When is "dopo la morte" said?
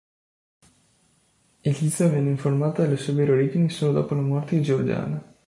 3.91-4.55